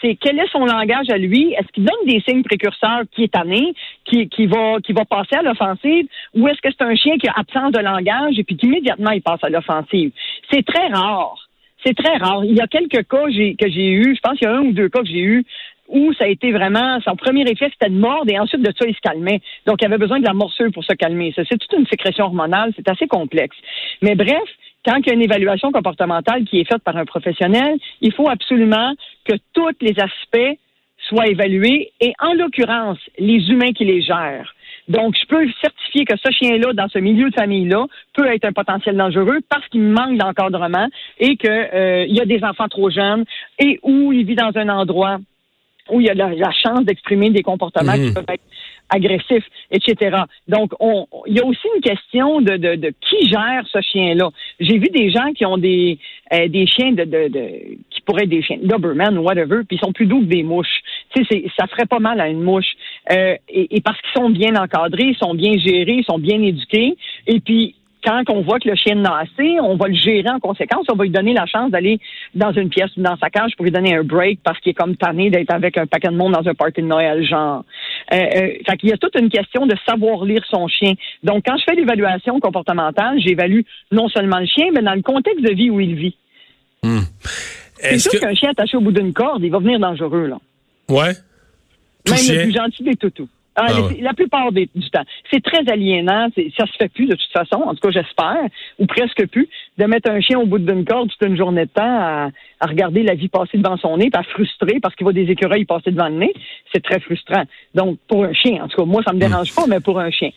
c'est 0.02 0.16
quel 0.16 0.38
est 0.40 0.52
son 0.52 0.66
langage 0.66 1.10
à 1.10 1.18
lui? 1.18 1.54
Est-ce 1.54 1.72
qu'il 1.72 1.86
donne 1.86 2.06
des 2.06 2.22
signes 2.28 2.44
précurseurs 2.44 3.04
qui 3.12 3.24
est 3.24 3.34
tanné, 3.34 3.74
qui, 4.06 4.28
qui, 4.30 4.46
va, 4.46 4.78
qui 4.84 4.94
va 4.94 5.06
passer 5.06 5.36
à 5.36 5.42
l'offensive, 5.42 6.08
ou 6.36 6.48
est-ce 6.48 6.62
que 6.62 6.70
c'est 6.72 6.86
un 6.86 6.96
chien 6.96 7.18
qui 7.18 7.28
a 7.28 7.34
absence 7.36 7.72
de 7.72 7.80
langage 7.80 8.38
et 8.38 8.44
puis 8.44 8.58
qu'immédiatement 8.58 9.12
il 9.12 9.22
passe 9.22 9.44
à 9.44 9.50
l'offensive? 9.50 10.12
C'est 10.52 10.66
très 10.66 10.88
rare. 10.88 11.45
C'est 11.86 11.96
très 11.96 12.18
rare. 12.18 12.44
Il 12.44 12.56
y 12.56 12.62
a 12.62 12.68
quelques 12.68 13.08
cas 13.08 13.26
que 13.26 13.70
j'ai 13.70 13.92
eu, 13.92 14.16
je 14.16 14.20
pense 14.22 14.38
qu'il 14.40 14.48
y 14.48 14.52
a 14.52 14.56
un 14.56 14.62
ou 14.62 14.72
deux 14.72 14.90
cas 14.90 15.02
que 15.02 15.08
j'ai 15.08 15.22
eu 15.22 15.46
où 15.88 16.14
ça 16.14 16.24
a 16.24 16.28
été 16.28 16.52
vraiment, 16.52 17.00
son 17.02 17.16
premier 17.16 17.44
effet, 17.44 17.70
c'était 17.72 17.92
de 17.92 18.00
mordre 18.00 18.32
et 18.32 18.40
ensuite 18.40 18.62
de 18.62 18.74
ça, 18.76 18.88
il 18.88 18.96
se 18.96 19.02
calmait. 19.02 19.42
Donc, 19.68 19.78
il 19.82 19.86
avait 19.86 20.00
besoin 20.00 20.20
de 20.20 20.26
la 20.26 20.34
morsure 20.34 20.72
pour 20.74 20.84
se 20.84 20.94
calmer. 20.94 21.32
C'est 21.36 21.46
toute 21.46 21.74
une 21.78 21.86
sécrétion 21.86 22.26
hormonale, 22.26 22.74
c'est 22.76 22.90
assez 22.90 23.08
complexe. 23.08 23.56
Mais 24.02 24.16
bref, 24.16 24.42
quand 24.84 24.98
il 24.98 25.08
y 25.08 25.10
a 25.12 25.14
une 25.14 25.22
évaluation 25.22 25.72
comportementale 25.72 26.46
qui 26.46 26.60
est 26.60 26.68
faite 26.68 26.84
par 26.84 26.98
un 26.98 27.06
professionnel, 27.06 27.78
il 28.02 28.14
faut 28.14 28.30
absolument 28.30 28.94
que 29.26 29.36
tous 29.54 29.78
les 29.82 29.94
aspects 30.00 30.60
soient 31.08 31.28
évalués 31.28 31.92
et, 32.02 32.14
en 32.20 32.34
l'occurrence, 32.34 32.98
les 33.20 33.50
humains 33.50 33.74
qui 33.74 33.86
les 33.86 34.02
gèrent. 34.02 34.55
Donc, 34.88 35.16
je 35.20 35.26
peux 35.28 35.48
certifier 35.62 36.06
que 36.06 36.14
ce 36.24 36.32
chien-là, 36.32 36.74
dans 36.74 36.88
ce 36.88 37.00
milieu 37.00 37.30
de 37.30 37.36
famille-là, 37.36 37.86
peut 38.14 38.28
être 38.28 38.46
un 38.46 38.54
potentiel 38.54 38.96
dangereux 38.96 39.40
parce 39.50 39.68
qu'il 39.70 39.82
manque 39.82 40.18
d'encadrement 40.18 40.88
et 41.20 41.38
qu'il 41.38 41.50
euh, 41.50 42.06
y 42.08 42.22
a 42.22 42.26
des 42.26 42.44
enfants 42.44 42.68
trop 42.68 42.90
jeunes 42.90 43.26
et 43.60 43.80
où 43.82 44.14
il 44.14 44.26
vit 44.26 44.36
dans 44.36 44.52
un 44.56 44.70
endroit 44.70 45.18
où 45.90 46.02
il 46.02 46.08
y 46.08 46.10
a 46.10 46.14
la, 46.14 46.52
chance 46.52 46.84
d'exprimer 46.84 47.30
des 47.30 47.44
comportements 47.44 47.94
qui 47.94 48.10
mhm. 48.10 48.14
peuvent 48.14 48.26
être 48.30 48.44
agressifs, 48.90 49.46
etc. 49.72 50.18
Donc, 50.48 50.72
on, 50.80 51.08
il 51.28 51.36
y 51.36 51.40
a 51.40 51.46
aussi 51.46 51.68
une 51.76 51.82
question 51.82 52.42
de, 52.42 52.58
de, 52.58 52.94
qui 53.02 53.30
gère 53.30 53.64
ce 53.72 53.82
chien-là. 53.82 54.30
J'ai 54.60 54.78
vu 54.78 54.88
des 54.94 55.10
gens 55.12 55.32
qui 55.34 55.46
ont 55.46 55.58
des, 55.58 55.98
euh, 56.34 56.66
chiens 56.66 56.92
de, 56.92 57.04
qui 57.90 58.02
pourraient 58.06 58.24
être 58.24 58.30
des 58.30 58.42
chiens 58.42 58.58
Doberman 58.62 59.18
ou 59.18 59.22
whatever, 59.22 59.64
puis 59.68 59.78
ils 59.78 59.86
sont 59.86 59.94
plus 59.94 60.06
doux 60.06 60.22
que 60.22 60.26
des 60.26 60.44
mouches. 60.44 60.82
Tu 61.16 61.26
sais, 61.26 61.46
ça 61.58 61.68
ferait 61.68 61.86
pas 61.86 62.00
mal 62.00 62.20
à 62.20 62.28
une 62.28 62.42
mouche. 62.42 62.76
Euh, 63.12 63.36
et, 63.50 63.78
et 63.78 63.82
parce 63.82 64.00
qu'ils 64.02 64.22
sont 64.22 64.30
bien 64.30 64.56
encadrés, 64.56 65.10
ils 65.10 65.18
sont 65.18 65.34
bien 65.34 65.58
gérés, 65.58 65.98
ils 66.00 66.06
sont 66.06 66.20
bien 66.20 66.42
éduqués, 66.42 66.96
et 67.28 67.40
puis 67.40 67.76
quand 68.06 68.24
on 68.30 68.42
voit 68.42 68.60
que 68.60 68.70
le 68.70 68.76
chien 68.76 68.96
n'a 68.96 69.18
assez, 69.18 69.60
on 69.60 69.76
va 69.76 69.88
le 69.88 69.96
gérer 69.96 70.30
en 70.30 70.40
conséquence. 70.40 70.86
On 70.92 70.96
va 70.96 71.04
lui 71.06 71.10
donner 71.10 71.34
la 71.34 71.46
chance 71.46 71.72
d'aller 71.72 72.00
dans 72.36 72.52
une 72.52 72.70
pièce 72.70 72.96
ou 72.98 73.02
dans 73.02 73.18
sa 73.18 73.30
cage 73.30 73.56
pour 73.56 73.66
lui 73.66 73.72
donner 73.72 73.96
un 73.96 74.04
break 74.04 74.40
parce 74.44 74.60
qu'il 74.60 74.72
est 74.72 74.76
comme 74.76 74.96
tanné 74.96 75.30
d'être 75.30 75.52
avec 75.52 75.78
un 75.78 75.88
paquet 75.88 76.10
de 76.10 76.16
monde 76.16 76.34
dans 76.34 76.48
un 76.48 76.54
party 76.54 76.82
de 76.82 76.88
Noël, 76.88 77.26
genre. 77.26 77.64
Euh, 78.14 78.18
euh, 78.18 78.52
fait 78.68 78.78
qu'il 78.78 78.90
y 78.90 78.94
a 78.94 78.98
toute 78.98 79.16
une 79.16 79.30
question 79.30 79.66
de 79.66 79.76
savoir 79.88 80.26
lire 80.26 80.44
son 80.50 80.68
chien. 80.68 80.94
Donc, 81.24 81.44
quand 81.46 81.58
je 81.58 81.64
fais 81.64 81.76
l'évaluation 81.76 82.40
comportementale, 82.40 83.20
j'évalue 83.20 83.62
non 83.92 84.10
seulement 84.10 84.40
le 84.40 84.46
chien, 84.46 84.68
mais 84.74 84.82
dans 84.82 84.94
le 84.94 85.02
contexte 85.02 85.44
de 85.44 85.54
vie 85.54 85.70
où 85.70 85.80
il 85.80 85.96
vit. 85.96 86.16
Hmm. 86.84 87.02
C'est 87.78 88.00
sûr 88.00 88.20
qu'un 88.20 88.36
chien 88.36 88.52
attaché 88.52 88.78
au 88.78 88.82
bout 88.82 88.92
d'une 88.92 89.14
corde, 89.14 89.44
il 89.44 89.52
va 89.52 89.60
venir 89.60 89.80
dangereux, 89.80 90.28
là. 90.28 90.38
Ouais. 90.88 91.14
Même 92.08 92.38
le 92.38 92.44
plus 92.44 92.54
gentil 92.54 92.84
des 92.84 92.96
toutous. 92.96 93.28
Ah, 93.56 93.68
ah 93.70 93.90
La 94.02 94.14
plupart 94.14 94.52
du 94.52 94.68
temps. 94.92 95.04
C'est 95.32 95.44
très 95.44 95.68
aliénant. 95.72 96.28
Ça 96.58 96.66
se 96.66 96.72
fait 96.78 96.90
plus 96.90 97.08
de 97.08 97.16
toute 97.16 97.32
façon. 97.32 97.62
En 97.64 97.74
tout 97.74 97.80
cas, 97.82 97.92
j'espère, 97.92 98.50
ou 98.80 98.86
presque 98.86 99.28
plus, 99.28 99.48
de 99.78 99.86
mettre 99.86 100.10
un 100.10 100.20
chien 100.20 100.40
au 100.40 100.46
bout 100.46 100.60
d'une 100.60 100.86
corde 100.86 101.10
toute 101.10 101.28
une 101.28 101.38
journée 101.38 101.66
de 101.66 101.72
temps 101.72 101.84
à, 101.84 102.30
regarder 102.62 103.04
la 103.04 103.16
vie 103.16 103.30
passer 103.30 103.58
devant 103.58 103.78
son 103.78 103.98
nez, 103.98 104.10
pas 104.10 104.24
frustrer 104.24 104.80
parce 104.82 104.96
qu'il 104.96 105.04
voit 105.04 105.14
des 105.14 105.30
écureuils 105.30 105.66
passer 105.66 105.92
devant 105.92 106.10
le 106.10 106.16
nez. 106.16 106.34
C'est 106.74 106.84
très 106.84 107.00
frustrant. 107.00 107.44
Donc, 107.74 108.00
pour 108.08 108.26
un 108.26 108.34
chien, 108.34 108.64
en 108.64 108.68
tout 108.68 108.78
cas, 108.78 108.86
moi, 108.86 109.02
ça 109.06 109.14
me 109.14 109.20
dérange 109.20 109.54
pas, 109.54 109.66
mais 109.68 109.80
pour 109.80 110.00
un 110.00 110.12
chien. 110.12 110.32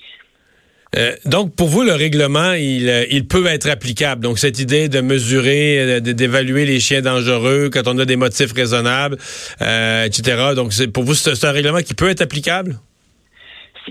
Euh, 0.96 1.12
donc, 1.26 1.54
pour 1.54 1.68
vous, 1.68 1.82
le 1.82 1.92
règlement, 1.92 2.52
il, 2.52 2.88
euh, 2.88 3.04
il 3.10 3.26
peut 3.26 3.46
être 3.46 3.68
applicable. 3.68 4.22
Donc, 4.22 4.38
cette 4.38 4.58
idée 4.58 4.88
de 4.88 5.00
mesurer, 5.00 5.78
euh, 5.80 6.00
d'évaluer 6.00 6.64
les 6.64 6.80
chiens 6.80 7.02
dangereux 7.02 7.68
quand 7.70 7.82
on 7.86 7.98
a 7.98 8.04
des 8.04 8.16
motifs 8.16 8.52
raisonnables, 8.52 9.16
etc. 9.60 10.54
Donc, 10.56 10.72
pour 10.92 11.04
vous, 11.04 11.14
c'est 11.14 11.44
un 11.44 11.52
règlement 11.52 11.80
qui 11.80 11.94
peut 11.94 12.08
être 12.08 12.22
applicable? 12.22 12.78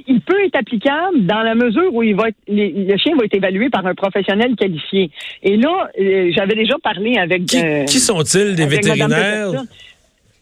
Il 0.08 0.22
peut 0.22 0.46
être 0.46 0.56
applicable 0.56 1.26
dans 1.26 1.42
la 1.42 1.56
mesure 1.56 1.94
où 1.94 2.04
il 2.04 2.16
va 2.16 2.26
le 2.48 2.98
chien 2.98 3.16
va 3.16 3.26
être 3.26 3.36
évalué 3.36 3.70
par 3.70 3.86
un 3.86 3.96
professionnel 3.96 4.56
qualifié. 4.56 5.10
Et 5.44 5.58
là, 5.58 5.90
euh, 6.00 6.32
j'avais 6.36 6.56
déjà 6.56 6.76
parlé 6.84 7.18
avec... 7.18 7.46
Qui, 7.46 7.64
euh, 7.64 7.86
sont-ils, 7.88 8.56
des 8.56 8.66
vétérinaires? 8.66 9.64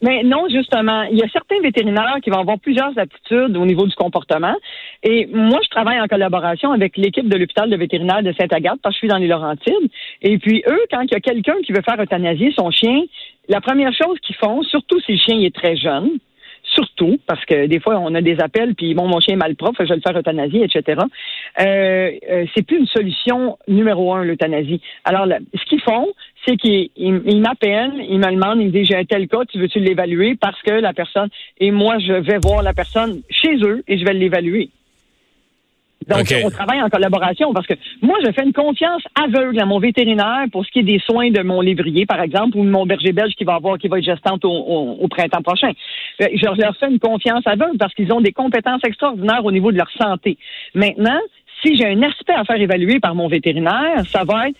Mais 0.02 0.24
non, 0.24 0.48
justement, 0.50 1.04
il 1.04 1.18
y 1.18 1.24
a 1.24 1.30
certains 1.30 1.60
vétérinaires 1.62 2.18
qui 2.24 2.30
vont 2.30 2.40
avoir 2.40 2.60
plusieurs 2.60 2.98
aptitudes 2.98 3.56
au 3.58 3.66
niveau 3.66 3.88
du 3.88 3.96
comportement. 3.96 4.54
Et 5.04 5.26
moi, 5.28 5.60
je 5.64 5.70
travaille 5.70 6.00
en 6.00 6.08
collaboration 6.08 6.72
avec 6.74 6.98
l'équipe 6.98 7.28
de 7.28 7.38
l'hôpital 7.38 7.70
de 7.70 7.76
vétérinaire 7.76 8.22
de 8.22 8.34
Sainte-Agathe 8.34 8.80
parce 8.84 8.94
que 8.94 8.98
je 8.98 9.00
suis 9.00 9.08
dans 9.08 9.18
les 9.18 9.28
Laurentides. 9.28 9.90
Et 10.22 10.38
puis, 10.38 10.64
eux, 10.68 10.82
quand 10.92 11.02
il 11.02 11.12
y 11.12 11.16
a 11.16 11.22
quelqu'un 11.22 11.56
qui 11.66 11.72
veut 11.72 11.82
faire 11.82 12.00
euthanasier 12.00 12.54
son 12.56 12.70
chien, 12.72 13.04
la 13.48 13.62
première 13.62 13.94
chose 13.94 14.20
qu'ils 14.22 14.36
font, 14.36 14.62
surtout 14.64 15.00
si 15.02 15.14
le 15.14 15.18
chien 15.18 15.40
est 15.40 15.56
très 15.56 15.76
jeune, 15.78 16.10
surtout 16.74 17.20
parce 17.28 17.44
que 17.46 17.68
des 17.68 17.80
fois 17.80 18.00
on 18.00 18.14
a 18.16 18.22
des 18.22 18.40
appels 18.40 18.76
puis 18.76 18.94
bon 18.94 19.08
mon 19.08 19.20
chien 19.20 19.36
est 19.36 19.38
mal 19.38 19.56
je 19.80 19.84
vais 19.84 19.96
le 19.96 20.02
faire 20.02 20.18
euthanasie, 20.18 20.62
etc. 20.64 21.02
Euh, 21.60 22.12
euh, 22.30 22.46
c'est 22.54 22.64
plus 22.66 22.80
une 22.80 22.88
solution 22.88 23.58
numéro 23.68 24.14
un 24.14 24.24
l'euthanasie. 24.24 24.82
Alors 25.04 25.28
ce 25.54 25.66
qu'ils 25.66 25.82
font, 25.82 26.08
c'est 26.46 26.58
qu'ils 26.58 27.42
m'appellent, 27.42 27.94
ils 28.08 28.20
me 28.20 28.32
demandent, 28.32 28.62
ils 28.62 28.68
me 28.68 28.72
disent 28.72 28.88
j'ai 28.88 28.96
un 28.96 29.06
tel 29.06 29.28
cas, 29.28 29.46
tu 29.46 29.60
veux-tu 29.60 29.80
l'évaluer? 29.80 30.36
Parce 30.36 30.62
que 30.62 30.72
la 30.72 30.94
personne 30.94 31.30
et 31.60 31.72
moi 31.72 31.98
je 32.00 32.14
vais 32.14 32.40
voir 32.44 32.64
la 32.64 32.74
personne 32.74 33.22
chez 33.30 33.56
eux 33.64 33.84
et 33.88 33.98
je 33.98 34.06
vais 34.06 34.14
l'évaluer. 34.14 34.70
Donc, 36.08 36.32
on 36.44 36.50
travaille 36.52 36.82
en 36.82 36.90
collaboration 36.90 37.52
parce 37.54 37.66
que 37.66 37.74
moi, 38.02 38.18
je 38.24 38.32
fais 38.32 38.44
une 38.44 38.54
confiance 38.54 39.02
aveugle 39.16 39.60
à 39.60 39.66
mon 39.66 39.80
vétérinaire 39.80 40.46
pour 40.52 40.66
ce 40.66 40.72
qui 40.72 40.80
est 40.80 40.84
des 40.84 41.00
soins 41.00 41.32
de 41.32 41.42
mon 41.42 41.62
lévrier, 41.62 42.06
par 42.06 42.22
exemple, 42.22 42.58
ou 42.58 42.64
de 42.64 42.70
mon 42.70 42.86
berger 42.86 43.12
belge 43.12 43.34
qui 43.34 43.44
va 43.44 43.56
avoir, 43.56 43.78
qui 43.80 43.88
va 43.88 43.98
être 43.98 44.06
gestante 44.06 44.46
au, 44.46 45.08
printemps 45.10 45.42
prochain. 45.42 45.72
Je 46.20 46.46
leur 46.46 46.78
fais 46.78 46.90
une 46.90 47.00
confiance 47.00 47.46
aveugle 47.48 47.78
parce 47.78 47.94
qu'ils 47.94 48.12
ont 48.14 48.22
des 48.22 48.34
compétences 48.34 48.84
extraordinaires 48.84 49.44
au 49.44 49.52
niveau 49.52 49.72
de 49.72 49.78
leur 49.78 49.90
santé. 49.92 50.38
Maintenant, 50.76 51.20
si 51.64 51.76
j'ai 51.76 51.88
un 51.88 52.02
aspect 52.04 52.34
à 52.34 52.44
faire 52.44 52.60
évaluer 52.62 53.00
par 53.00 53.16
mon 53.16 53.28
vétérinaire, 53.28 54.06
ça 54.08 54.24
va 54.24 54.50
être 54.50 54.58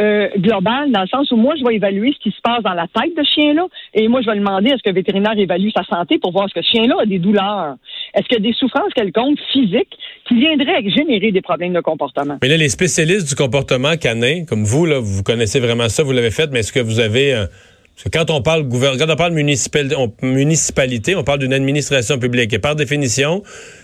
euh, 0.00 0.28
global, 0.38 0.90
dans 0.90 1.02
le 1.02 1.06
sens 1.06 1.30
où 1.30 1.36
moi, 1.36 1.54
je 1.56 1.64
vais 1.64 1.76
évaluer 1.76 2.12
ce 2.12 2.18
qui 2.18 2.30
se 2.32 2.40
passe 2.42 2.62
dans 2.64 2.74
la 2.74 2.88
tête 2.88 3.16
de 3.16 3.22
ce 3.22 3.32
chien-là, 3.32 3.66
et 3.94 4.08
moi, 4.08 4.22
je 4.22 4.30
vais 4.30 4.36
demander 4.36 4.70
est-ce 4.70 4.82
que 4.82 4.90
le 4.90 4.96
vétérinaire 4.96 5.38
évalue 5.38 5.68
sa 5.74 5.84
santé 5.84 6.18
pour 6.18 6.32
voir 6.32 6.46
est-ce 6.46 6.54
que 6.54 6.62
ce 6.62 6.70
chien-là 6.72 6.96
a 7.02 7.06
des 7.06 7.20
douleurs. 7.20 7.76
Est-ce 8.14 8.26
qu'il 8.28 8.38
y 8.38 8.46
a 8.46 8.50
des 8.50 8.56
souffrances 8.56 8.92
quelconques 8.94 9.38
physiques 9.52 9.96
qui 10.28 10.34
viendraient 10.36 10.88
générer 10.88 11.32
des 11.32 11.42
problèmes 11.42 11.72
de 11.72 11.80
comportement? 11.80 12.38
Mais 12.42 12.48
là, 12.48 12.56
les 12.56 12.68
spécialistes 12.68 13.28
du 13.28 13.34
comportement 13.34 13.96
canin, 13.96 14.44
comme 14.44 14.64
vous, 14.64 14.86
là, 14.86 14.98
vous 15.00 15.22
connaissez 15.22 15.60
vraiment 15.60 15.88
ça, 15.88 16.02
vous 16.02 16.12
l'avez 16.12 16.30
fait, 16.30 16.50
mais 16.52 16.60
est-ce 16.60 16.72
que 16.72 16.80
vous 16.80 17.00
avez 17.00 17.46
quand 18.12 18.30
on 18.30 18.42
parle 18.42 18.68
quand 18.68 19.08
on 19.08 19.16
parle 19.16 19.32
municipalité, 19.32 21.14
on 21.14 21.24
parle 21.24 21.38
d'une 21.38 21.52
administration 21.52 22.18
publique. 22.18 22.52
Et 22.52 22.58
par 22.58 22.74
définition, 22.74 23.42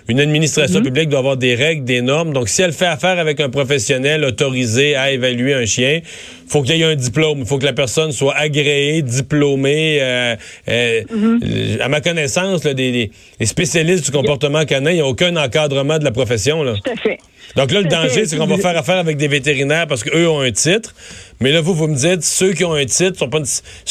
une 0.09 0.21
administration 0.21 0.81
mhm. 0.81 0.85
publique 0.85 1.09
doit 1.09 1.21
avoir 1.21 1.37
des 1.37 1.55
règles, 1.55 1.85
des 1.85 2.03
normes. 2.03 2.33
Donc, 2.33 2.49
si 2.49 2.61
elle 2.61 2.73
fait 2.73 2.87
affaire 2.87 3.19
avec 3.19 3.41
un 3.41 3.49
professionnel 3.49 4.25
autorisé 4.25 4.97
à 4.97 5.13
évaluer 5.13 5.55
un 5.55 5.65
chien, 5.65 6.01
faut 6.49 6.63
qu'il 6.63 6.77
y 6.77 6.83
ait 6.83 6.85
un 6.85 6.97
diplôme. 6.97 7.39
Il 7.41 7.47
faut 7.47 7.59
que 7.59 7.65
la 7.65 7.73
personne 7.73 8.11
soit 8.11 8.37
agréée, 8.37 9.03
diplômée. 9.03 9.99
Euh, 10.01 10.37
euh, 10.69 11.03
mhm. 11.11 11.79
À 11.81 11.89
ma 11.89 12.01
connaissance, 12.01 12.63
des, 12.63 13.11
spécialistes 13.45 14.05
du 14.05 14.11
comportement 14.11 14.65
canin, 14.65 14.91
il 14.91 14.97
n'y 14.97 15.01
a 15.01 15.07
aucun 15.07 15.37
encadrement 15.37 15.99
de 15.99 16.05
la 16.05 16.11
profession. 16.11 16.63
Là. 16.65 16.75
Tout 16.85 16.91
à 16.91 16.97
fait. 16.97 17.19
Donc 17.57 17.73
là, 17.73 17.81
le 17.81 17.89
danger, 17.89 18.27
c'est 18.27 18.37
qu'on 18.37 18.47
va 18.47 18.59
faire 18.59 18.77
affaire 18.77 18.99
avec 18.99 19.17
des 19.17 19.29
vétérinaires 19.29 19.87
parce 19.87 20.05
qu'eux 20.05 20.29
ont 20.29 20.41
un 20.41 20.53
titre. 20.53 20.95
Mais 21.41 21.53
là, 21.53 21.61
vous, 21.61 21.75
vous 21.75 21.89
me 21.89 21.97
dites, 21.97 22.23
ceux 22.23 22.53
qui 22.53 22.65
ont 22.65 22.75
un 22.75 22.85
titre, 22.85 23.19
sont 23.19 23.29
pas, 23.29 23.41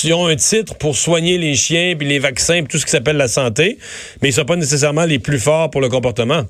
ils 0.04 0.14
ont 0.14 0.28
un 0.28 0.36
titre 0.36 0.76
pour 0.76 0.96
soigner 0.96 1.38
les 1.38 1.56
chiens, 1.56 1.96
puis 1.98 2.08
les 2.08 2.20
vaccins, 2.20 2.60
puis 2.60 2.68
tout 2.68 2.78
ce 2.78 2.86
qui 2.86 2.92
s'appelle 2.92 3.18
la 3.18 3.28
santé, 3.28 3.78
mais 4.22 4.30
ils 4.30 4.34
sont 4.34 4.46
pas 4.46 4.56
nécessairement 4.56 5.06
les 5.06 5.20
plus 5.20 5.40
forts 5.40 5.70
pour 5.70 5.82
le 5.82 5.90
comportement. 5.90 6.46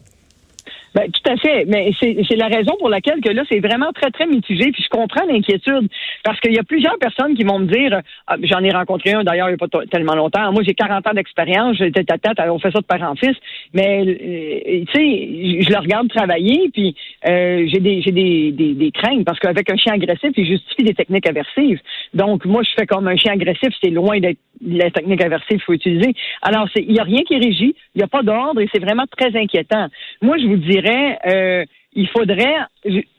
Ben, 0.96 1.10
tout 1.12 1.32
à 1.32 1.38
fait. 1.38 1.66
Mais 1.66 1.92
c'est 2.00 2.36
la 2.36 2.48
raison 2.48 2.76
pour 2.80 2.90
laquelle 2.90 3.22
que 3.22 3.30
là, 3.30 3.44
c'est 3.50 3.60
vraiment 3.60 3.92
très, 3.94 4.12
très 4.12 4.26
mitigé. 4.26 4.72
Puis 4.72 4.84
je 4.84 4.90
comprends 4.90 5.26
l'inquiétude. 5.26 5.88
Parce 6.24 6.40
qu'il 6.40 6.54
y 6.54 6.60
a 6.60 6.64
plusieurs 6.64 6.98
personnes 6.98 7.36
qui 7.36 7.44
vont 7.44 7.60
me 7.60 7.68
dire, 7.68 8.02
ah, 8.28 8.36
j'en 8.42 8.64
ai 8.64 8.72
rencontré 8.72 9.14
un 9.14 9.24
d'ailleurs 9.24 9.50
il 9.50 9.56
n'y 9.56 9.62
a 9.62 9.68
pas 9.68 9.86
tellement 9.92 10.16
longtemps. 10.16 10.52
Moi, 10.52 10.64
j'ai 10.64 10.74
40 10.74 11.08
ans 11.08 11.14
d'expérience, 11.14 11.78
j'étais 11.78 12.12
à 12.12 12.18
tête, 12.18 12.40
on 12.50 12.60
fait 12.60 12.72
ça 12.72 12.80
de 12.80 12.86
père 12.86 13.04
en 13.04 13.16
fils. 13.16 13.36
Mais 13.74 14.02
euh, 14.02 14.86
tu 14.86 14.94
sais, 14.94 15.62
je 15.64 15.70
le 15.70 15.80
regarde 15.80 16.10
travailler, 16.10 16.70
puis 16.74 16.96
euh, 17.28 17.68
j'ai 17.68 17.80
des 17.80 18.02
des, 18.12 18.52
des, 18.52 18.74
des, 18.74 18.92
craintes 18.92 19.26
parce 19.26 19.40
qu'avec 19.40 19.70
un 19.72 19.78
chien 19.78 19.94
agressif, 19.94 20.32
il 20.36 20.46
justifie 20.46 20.84
des 20.84 20.94
techniques 20.94 21.28
aversives. 21.28 21.80
Donc, 22.14 22.46
moi, 22.46 22.64
je 22.64 22.70
fais 22.78 22.86
comme 22.86 23.08
un 23.08 23.16
chien 23.16 23.34
agressif, 23.34 23.70
c'est 23.82 23.90
loin 23.90 24.20
d'être 24.20 24.40
la 24.62 24.92
technique 24.92 25.22
aversive 25.22 25.58
qu'il 25.58 25.62
faut 25.62 25.74
utiliser. 25.74 26.14
Alors, 26.42 26.68
il 26.76 26.92
n'y 26.92 27.00
a 27.00 27.04
rien 27.04 27.24
qui 27.24 27.34
est 27.34 27.40
régi, 27.40 27.76
il 27.96 27.98
n'y 27.98 28.04
a 28.04 28.08
pas 28.08 28.24
d'ordre 28.24 28.62
et 28.62 28.70
c'est 28.74 28.82
vraiment 28.82 29.06
très 29.18 29.36
inquiétant. 29.38 29.88
Moi, 30.22 30.38
je 30.38 30.46
vous 30.48 30.58
dirais, 30.58 31.20
euh, 31.26 31.66
il 31.94 32.08
faudrait, 32.10 32.56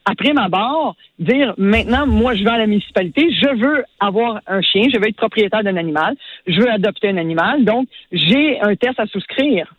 après 0.04 0.32
ma 0.32 0.48
barre, 0.48 0.94
dire 1.18 1.54
maintenant, 1.58 2.06
moi, 2.06 2.34
je 2.34 2.44
vais 2.44 2.50
à 2.50 2.58
la 2.58 2.66
municipalité, 2.66 3.30
je 3.32 3.56
veux 3.56 3.84
avoir 3.98 4.40
un 4.46 4.62
chien, 4.62 4.84
je 4.92 4.98
veux 4.98 5.08
être 5.08 5.16
propriétaire 5.16 5.64
d'un 5.64 5.76
animal, 5.76 6.14
je 6.46 6.60
veux 6.60 6.70
adopter 6.70 7.08
un 7.08 7.16
animal, 7.16 7.64
donc 7.64 7.88
j'ai 8.12 8.60
un 8.60 8.76
test 8.76 8.98
à 8.98 9.06
souscrire. 9.06 9.74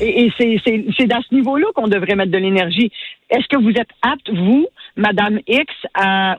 Et, 0.00 0.30
c'est 0.38 1.06
dans 1.06 1.22
ce 1.28 1.34
niveau-là 1.34 1.66
qu'on 1.74 1.88
devrait 1.88 2.14
mettre 2.14 2.30
de 2.30 2.38
l'énergie. 2.38 2.90
Est-ce 3.30 3.46
que 3.48 3.62
vous 3.62 3.70
êtes 3.70 3.88
apte, 4.02 4.30
vous, 4.30 4.66
Madame 4.96 5.40
X 5.46 5.72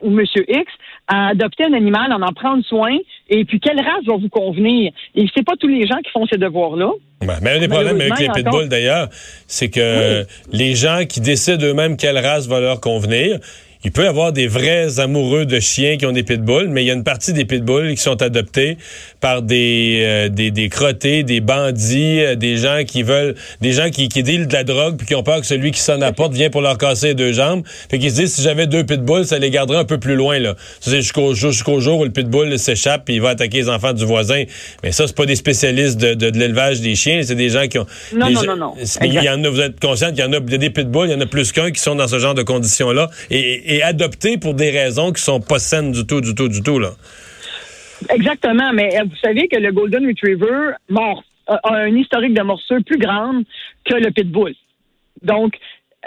ou 0.01 0.09
Monsieur 0.09 0.45
X, 0.49 0.71
à 1.07 1.29
adopter 1.29 1.65
un 1.65 1.73
animal, 1.73 2.11
en 2.11 2.21
en 2.21 2.33
prendre 2.33 2.63
soin, 2.65 2.97
et 3.29 3.45
puis 3.45 3.59
quelle 3.59 3.79
race 3.79 4.05
va 4.07 4.15
vous 4.15 4.29
convenir? 4.29 4.91
Et 5.15 5.25
c'est 5.35 5.45
pas 5.45 5.55
tous 5.59 5.67
les 5.67 5.85
gens 5.85 5.97
qui 6.03 6.11
font 6.11 6.25
ces 6.25 6.37
devoirs-là. 6.37 6.91
mais 7.21 7.51
un 7.51 7.59
des 7.59 7.67
problèmes 7.67 8.01
avec 8.01 8.19
les 8.19 8.29
pitbulls, 8.29 8.69
d'ailleurs, 8.69 9.09
c'est 9.47 9.69
que 9.69 10.25
les 10.51 10.73
gens 10.75 11.05
qui 11.07 11.21
décident 11.21 11.63
eux-mêmes 11.65 11.97
quelle 11.97 12.17
race 12.17 12.47
va 12.47 12.59
leur 12.59 12.81
convenir, 12.81 13.39
il 13.86 13.92
peut 13.92 14.04
y 14.04 14.08
avoir 14.08 14.34
des 14.34 14.48
vrais 14.48 15.00
amoureux 15.00 15.46
de 15.46 15.60
chiens 15.60 15.98
qui 15.98 16.08
ont 16.08 16.12
des 16.12 16.24
pitbulls, 16.24 16.70
mais 16.70 16.84
il 16.84 16.88
y 16.88 16.92
a 16.92 16.96
une 16.96 17.04
partie 17.04 17.34
des 17.34 17.46
pitbulls 17.46 17.94
qui 17.94 18.01
sont 18.01 18.20
adoptés 18.24 18.80
par 19.22 19.44
des, 19.44 20.01
euh, 20.04 20.27
des, 20.27 20.50
des, 20.50 20.70
crottés, 20.70 21.22
des 21.22 21.39
bandits, 21.39 22.22
euh, 22.22 22.36
des 22.36 22.58
gens 22.58 22.82
qui 22.86 23.04
veulent, 23.04 23.36
des 23.62 23.74
gens 23.74 23.92
qui, 23.92 24.10
qui 24.10 24.24
dealent 24.24 24.48
de 24.48 24.54
la 24.54 24.63
drogue 24.63 24.98
puis 24.98 25.06
qui 25.06 25.13
ont 25.13 25.22
peur 25.22 25.39
que 25.39 25.46
celui 25.46 25.70
qui 25.70 25.80
sonne 25.80 26.01
à 26.01 26.08
la 26.08 26.13
porte 26.13 26.34
vienne 26.34 26.50
pour 26.50 26.62
leur 26.62 26.80
casser 26.80 27.10
les 27.10 27.13
deux 27.13 27.32
jambes. 27.32 27.62
Fait 27.92 28.00
qu'ils 28.00 28.10
se 28.10 28.15
disent, 28.15 28.34
si 28.34 28.42
j'avais 28.42 28.65
deux 28.65 28.84
pitbulls, 28.84 29.25
ça 29.25 29.38
les 29.38 29.51
garderait 29.51 29.77
un 29.77 29.86
peu 29.86 30.00
plus 30.00 30.15
loin, 30.15 30.39
là. 30.39 30.56
C'est 30.80 30.96
jusqu'au 30.98 31.36
jusqu'au 31.36 31.80
jour 31.80 32.00
où 32.00 32.06
le 32.06 32.12
pitbull 32.12 32.58
s'échappe 32.58 33.06
puis 33.06 33.15
il 33.15 33.22
va 33.22 33.30
attaquer 33.30 33.58
les 33.58 33.70
enfants 33.70 33.94
du 33.94 34.04
voisin. 34.04 34.46
Mais 34.84 34.94
ça, 34.94 35.06
c'est 35.06 35.15
pas 35.15 35.27
des 35.27 35.36
spécialistes 35.36 35.98
de, 35.98 36.15
de, 36.15 36.39
l'élevage 36.39 36.82
des 36.82 36.96
chiens, 36.96 37.22
c'est 37.24 37.36
des 37.36 37.50
gens 37.50 37.68
qui 37.68 37.77
ont... 37.77 37.86
Non, 38.15 38.32
non, 38.32 38.42
non, 38.44 38.58
non, 38.58 38.74
Il 39.04 39.13
y 39.13 39.30
en 39.30 39.44
a, 39.44 39.50
vous 39.50 39.62
êtes 39.62 39.80
conscient 39.80 40.10
qu'il 40.10 40.22
y 40.22 40.24
en 40.24 40.34
a 40.34 40.39
des 40.39 40.72
pitbulls, 40.72 41.10
il 41.10 41.12
y 41.12 41.15
en 41.15 41.22
a 41.22 41.27
plus 41.27 41.51
qu'un 41.51 41.70
qui 41.70 41.80
sont 41.80 41.94
dans 41.94 42.08
ce 42.08 42.18
genre 42.18 42.34
de 42.34 42.42
conditions-là. 42.42 43.12
et 43.30 43.75
et 43.75 43.75
adopté 43.82 44.38
pour 44.38 44.53
des 44.53 44.72
raisons 44.72 45.12
qui 45.12 45.22
sont 45.22 45.39
pas 45.39 45.60
saines 45.60 45.91
du 45.91 46.05
tout, 46.05 46.22
du 46.22 46.36
tout, 46.36 46.48
du 46.48 46.62
tout, 46.62 46.79
là. 46.79 46.91
Exactement, 48.10 48.74
mais 48.74 49.00
euh, 49.00 49.03
vous 49.03 49.15
savez 49.24 49.48
que 49.48 49.58
le 49.58 49.72
Golden 49.72 50.05
Retriever 50.05 50.72
a 51.48 51.74
un 51.74 51.96
historique 51.96 52.34
de 52.34 52.41
morsure 52.41 52.84
plus 52.86 52.98
grande 52.98 53.44
que 53.86 53.96
le 53.96 54.12
Pitbull. 54.12 54.53
Donc, 55.22 55.58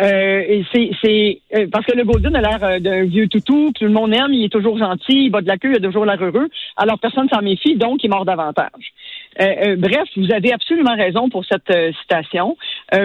euh, 0.01 0.63
c'est 0.73 1.41
euh, 1.57 1.67
parce 1.73 1.85
que 1.87 1.97
le 1.97 2.05
Golden 2.05 2.37
a 2.37 2.41
l'air 2.41 2.81
d'un 2.81 3.05
vieux 3.05 3.27
toutou 3.27 3.73
que 3.73 3.81
tout 3.81 3.85
le 3.85 3.91
monde 3.91 4.15
aime, 4.15 4.33
il 4.33 4.45
est 4.45 4.53
toujours 4.53 4.79
gentil, 4.79 5.25
il 5.25 5.31
bat 5.31 5.41
de 5.41 5.49
la 5.49 5.57
queue, 5.57 5.71
il 5.71 5.77
a 5.77 5.81
toujours 5.81 6.05
l'air 6.05 6.23
heureux. 6.23 6.49
Alors 6.77 7.01
personne 7.01 7.29
s'en 7.29 7.43
méfie, 7.43 7.77
donc 7.77 8.05
il 8.05 8.11
mord 8.11 8.25
davantage. 8.25 8.93
bref, 9.37 10.09
vous 10.17 10.33
avez 10.33 10.53
absolument 10.53 10.95
raison 10.95 11.29
pour 11.31 11.45
cette 11.45 11.73
citation. 12.01 12.57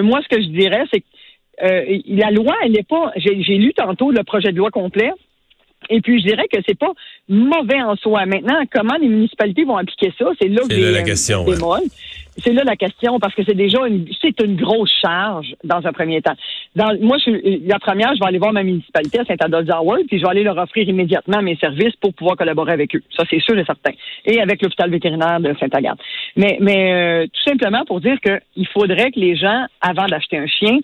moi, 0.04 0.20
ce 0.22 0.36
que 0.36 0.42
je 0.42 0.50
dirais, 0.50 0.84
c'est 0.94 1.00
que 1.00 1.08
euh, 1.62 2.00
la 2.08 2.32
loi, 2.32 2.54
elle 2.64 2.72
n'est 2.72 2.84
pas. 2.84 3.12
J'ai 3.16 3.58
lu 3.58 3.74
tantôt 3.74 4.12
le 4.12 4.24
projet 4.24 4.52
de 4.52 4.58
loi 4.58 4.72
complet. 4.72 5.12
Et 5.90 6.00
puis, 6.02 6.22
je 6.22 6.28
dirais 6.28 6.48
que 6.52 6.60
c'est 6.66 6.78
pas 6.78 6.94
mauvais 7.28 7.82
en 7.82 7.96
soi. 7.98 8.26
Maintenant, 8.26 8.62
comment 8.72 8.96
les 9.02 9.10
municipalités 9.10 9.66
vont 9.66 9.78
appliquer 9.78 10.14
ça, 10.18 10.32
c'est 10.42 10.48
là 10.48 10.62
que 10.68 10.94
la 10.94 11.04
question. 11.04 11.46
C'est 12.38 12.52
là 12.54 12.64
la 12.64 12.76
question 12.76 13.20
parce 13.20 13.36
que 13.36 13.44
c'est 13.46 13.54
déjà 13.54 13.86
une, 13.86 14.08
c'est 14.20 14.40
une 14.42 14.56
grosse 14.56 14.92
charge 15.02 15.56
dans 15.64 15.86
un 15.86 15.94
premier 15.94 16.22
temps. 16.22 16.34
Dans, 16.76 16.98
moi, 17.00 17.18
je, 17.24 17.68
la 17.68 17.78
première, 17.78 18.16
je 18.16 18.20
vais 18.20 18.26
aller 18.26 18.40
voir 18.40 18.54
ma 18.54 18.64
municipalité 18.64 19.20
à 19.20 19.26
Saint-Adolphe 19.26 19.70
puis 20.08 20.18
je 20.18 20.24
vais 20.24 20.30
aller 20.30 20.44
leur 20.44 20.58
offrir 20.58 20.88
immédiatement 20.90 21.44
mes 21.44 21.56
services 21.58 21.96
pour 21.98 22.14
pouvoir 22.14 22.36
collaborer 22.36 22.74
avec 22.74 22.96
eux. 22.96 23.04
Ça, 23.16 23.24
c'est 23.30 23.40
sûr 23.40 23.58
et 23.60 23.66
certain. 23.66 23.92
Et 24.26 24.42
avec 24.42 24.64
l'hôpital 24.64 24.90
vétérinaire 24.90 25.40
de 25.40 25.54
Saint-Agathe. 25.60 26.00
Mais, 26.36 26.58
mais 26.60 26.94
euh, 26.94 27.26
tout 27.28 27.50
simplement 27.50 27.86
pour 27.86 28.02
dire 28.02 28.18
qu'il 28.20 28.68
faudrait 28.70 29.12
que 29.12 29.20
les 29.20 29.36
gens, 29.36 29.68
avant 29.82 30.08
d'acheter 30.08 30.38
un 30.38 30.48
chien, 30.48 30.80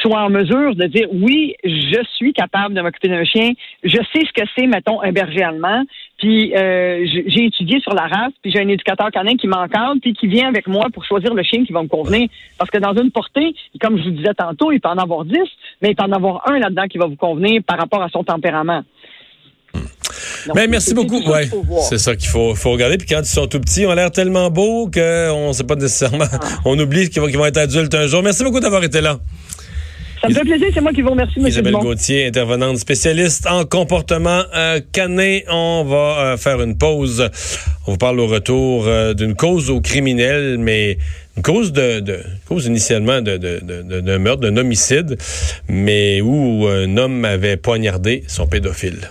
soit 0.00 0.20
en 0.20 0.30
mesure 0.30 0.74
de 0.74 0.84
dire 0.86 1.08
oui, 1.12 1.54
je 1.64 2.00
suis 2.16 2.32
capable 2.32 2.74
de 2.74 2.80
m'occuper 2.80 3.08
d'un 3.08 3.24
chien, 3.24 3.52
je 3.82 3.96
sais 4.12 4.24
ce 4.26 4.32
que 4.32 4.46
c'est, 4.56 4.66
mettons, 4.66 5.02
un 5.02 5.12
berger 5.12 5.42
allemand, 5.42 5.84
puis 6.18 6.54
euh, 6.56 7.06
j'ai 7.26 7.46
étudié 7.46 7.80
sur 7.80 7.94
la 7.94 8.06
race, 8.06 8.32
puis 8.42 8.50
j'ai 8.52 8.60
un 8.60 8.68
éducateur 8.68 9.10
canin 9.10 9.36
qui 9.36 9.46
m'encadre, 9.46 10.00
puis 10.02 10.14
qui 10.14 10.26
vient 10.26 10.48
avec 10.48 10.66
moi 10.66 10.86
pour 10.92 11.04
choisir 11.04 11.32
le 11.34 11.42
chien 11.42 11.64
qui 11.64 11.72
va 11.72 11.82
me 11.82 11.88
convenir. 11.88 12.28
Parce 12.58 12.70
que 12.70 12.78
dans 12.78 12.94
une 12.94 13.10
portée, 13.10 13.54
comme 13.80 13.98
je 13.98 14.04
vous 14.04 14.10
disais 14.10 14.34
tantôt, 14.34 14.72
il 14.72 14.80
peut 14.80 14.88
en 14.88 14.98
avoir 14.98 15.24
dix, 15.24 15.48
mais 15.80 15.90
il 15.90 15.96
peut 15.96 16.04
en 16.04 16.12
avoir 16.12 16.48
un 16.50 16.58
là-dedans 16.58 16.86
qui 16.88 16.98
va 16.98 17.06
vous 17.06 17.16
convenir 17.16 17.62
par 17.66 17.78
rapport 17.78 18.02
à 18.02 18.08
son 18.08 18.24
tempérament. 18.24 18.82
Mais 20.46 20.66
ben, 20.66 20.70
merci 20.70 20.94
beaucoup. 20.94 21.20
Ouais, 21.20 21.48
c'est 21.88 21.98
ça 21.98 22.16
qu'il 22.16 22.28
faut, 22.28 22.54
faut 22.54 22.70
regarder. 22.70 22.96
Puis 22.96 23.06
quand 23.06 23.20
ils 23.20 23.26
sont 23.26 23.46
tout 23.46 23.60
petits, 23.60 23.82
ils 23.82 23.86
ont 23.86 23.94
l'air 23.94 24.10
tellement 24.10 24.50
beaux 24.50 24.90
qu'on 24.92 25.48
ne 25.48 25.52
sait 25.52 25.64
pas 25.64 25.74
nécessairement. 25.74 26.24
Ah. 26.32 26.38
On 26.64 26.78
oublie 26.78 27.10
qu'ils 27.10 27.20
vont, 27.20 27.28
vont, 27.28 27.44
être 27.44 27.58
adultes 27.58 27.94
un 27.94 28.06
jour. 28.06 28.22
Merci 28.22 28.44
beaucoup 28.44 28.60
d'avoir 28.60 28.82
été 28.82 29.00
là. 29.00 29.18
Ça 30.20 30.28
me 30.28 30.34
fait 30.34 30.40
plaisir, 30.40 30.68
c'est 30.74 30.80
moi 30.80 30.92
qui 30.92 31.02
vous 31.02 31.10
remercie, 31.10 31.38
M. 31.38 31.46
Isabelle 31.46 31.74
Gauthier, 31.74 32.26
intervenante 32.26 32.76
spécialiste 32.78 33.46
en 33.46 33.64
comportement 33.64 34.42
euh, 34.54 34.80
canin. 34.92 35.40
On 35.48 35.84
va 35.84 36.32
euh, 36.32 36.36
faire 36.36 36.60
une 36.60 36.76
pause. 36.76 37.30
On 37.86 37.92
vous 37.92 37.98
parle 37.98 38.18
au 38.18 38.26
retour 38.26 38.86
euh, 38.86 39.14
d'une 39.14 39.34
cause 39.34 39.70
au 39.70 39.80
criminel, 39.80 40.58
mais 40.58 40.98
une 41.36 41.42
cause 41.42 41.72
de, 41.72 42.00
de 42.00 42.18
cause 42.48 42.66
initialement 42.66 43.20
de, 43.20 43.36
de, 43.36 43.60
de, 43.62 44.00
d'un 44.00 44.18
meurtre, 44.18 44.42
d'un 44.42 44.56
homicide, 44.56 45.16
mais 45.68 46.20
où 46.20 46.66
un 46.66 46.96
homme 46.96 47.24
avait 47.24 47.56
poignardé 47.56 48.24
son 48.26 48.46
pédophile. 48.46 49.10